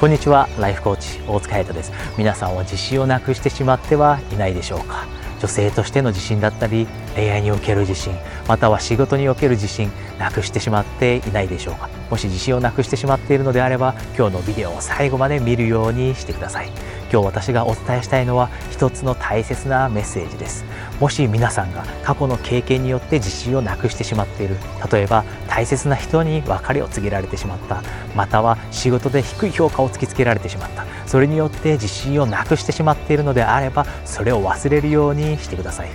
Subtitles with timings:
[0.00, 0.48] こんにちは。
[0.58, 1.92] ライフコーチ大塚彩斗です。
[2.16, 5.06] 皆さんは自信をなくしてしまってはいないでしょうか。
[5.40, 8.14] 女性としての自信だったり恋愛における自信
[8.48, 11.90] または仕事における自信なくしてしまっていないでしょうか。
[12.08, 16.70] もし自信をなくしてしまっているのであれば今日のビデオを最後まで見るようにしてください。
[17.12, 20.64] 今日私がお伝えしたいのは一つの大切なメッセージです。
[21.00, 24.56] もし皆さんが過去の経験によって自信をなくしてしまっている。
[24.92, 27.82] 例えば大切な人に別れを告げられてしまった。
[28.14, 30.84] または仕事で低い評価を突きつけられてしまった。
[31.06, 35.88] それによって自信をなくしてしまっているのであればそれを忘れるようにしてください。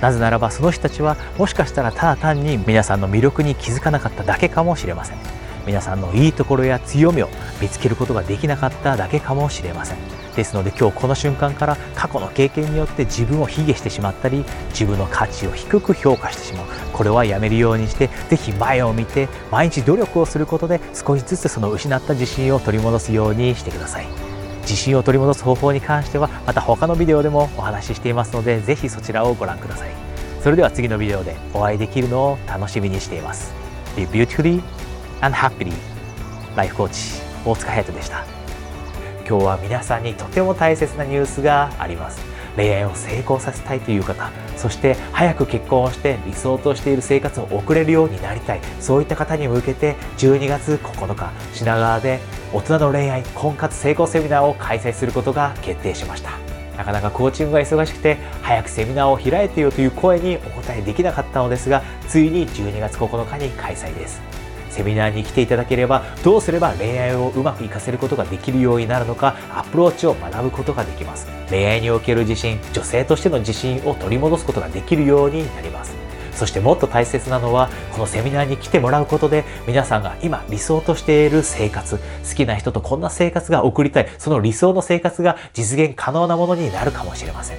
[0.00, 5.45] なぜならばその人たちはもしかしたらただ単に皆さんの魅力に気づかなかっただけかもしれません。
[5.66, 7.28] 皆さんのいいところや強みを
[7.60, 9.98] 見つけることができなかっただけかもしれません。
[10.36, 16.66] ですので今日この瞬間から過去の経験によって自分を卑下してしまったり自分の価値を低く評価してしまう。
[16.92, 24.06] これはやめるようにして是非前を見て毎日努力をすることで少しずつその失った自信を取り戻すようにしてください。
[24.60, 29.90] 自信を取り戻す方法に関してはまた他のビデオでもお話ししていますので是非そちらをご覧ください。
[30.42, 33.54] それでは次のビデオでお会いできるのを楽しみにしています。
[33.96, 34.60] Be beautifully
[35.20, 35.72] and happily
[36.56, 38.24] ライフコーチ大塚隼人でした。
[39.28, 42.20] 今日は皆さんにとても大切なニュースがあります。
[42.56, 48.60] 恋愛を成功させたいという方そして早く結婚をして理想としている生活を送れるようになりたい。
[48.80, 52.20] そういった方に向けて12月9日品川で
[52.54, 56.30] 大人の恋愛婚活成功セミナーを開催することが決定しました。
[56.78, 64.20] なかなかコーチングが忙しくて早くセミナーを開いてよという声にお答えできなかったのですがついに12月9日に開催です。
[64.76, 71.26] セミナーに来ていただければどうすれば恋愛をうまくいかせることができるようになるのかアプローチを学ぶことができます。
[71.48, 75.94] 恋愛における自信女性としての自信を取り戻すことができるようになります。
[76.34, 87.56] そしてもっと大切なのはこのセミナーに来てもらうことで皆さんが今理想としている生活好きな人とこんな生活が送りたいその理想の生活が実現可能なものになるかもしれません。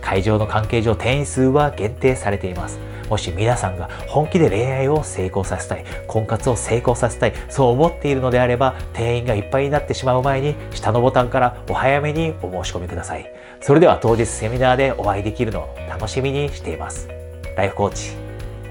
[0.00, 2.78] 会場の関係上定員数は限定されています。
[3.10, 13.30] もし皆さんが本気で恋愛を成功させたい、婚活を成功させたい、そう思っているのであれば、定員がいっぱいになってしまう前に、下のボタンからお早めにお申し込みください。
[13.60, 17.08] それでは当日セミナーでお会いできるのを楽しみにしています。
[17.56, 18.12] ライフコーチ、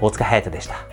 [0.00, 0.89] 大塚隼人でした。